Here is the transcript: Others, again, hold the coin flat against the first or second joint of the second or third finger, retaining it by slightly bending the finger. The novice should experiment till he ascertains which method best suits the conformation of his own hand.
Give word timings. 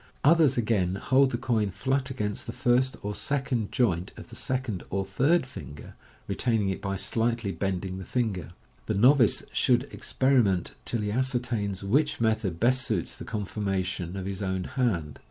Others, 0.23 0.57
again, 0.57 0.95
hold 0.95 1.29
the 1.29 1.37
coin 1.37 1.69
flat 1.69 2.09
against 2.09 2.47
the 2.47 2.51
first 2.53 2.97
or 3.03 3.13
second 3.13 3.71
joint 3.71 4.13
of 4.17 4.29
the 4.29 4.35
second 4.35 4.81
or 4.89 5.05
third 5.05 5.45
finger, 5.45 5.93
retaining 6.27 6.69
it 6.69 6.81
by 6.81 6.95
slightly 6.95 7.51
bending 7.51 7.99
the 7.99 8.03
finger. 8.03 8.49
The 8.87 8.95
novice 8.97 9.43
should 9.53 9.83
experiment 9.93 10.71
till 10.85 11.01
he 11.01 11.11
ascertains 11.11 11.83
which 11.83 12.19
method 12.19 12.59
best 12.59 12.81
suits 12.81 13.15
the 13.15 13.25
conformation 13.25 14.17
of 14.17 14.25
his 14.25 14.41
own 14.41 14.63
hand. 14.63 15.19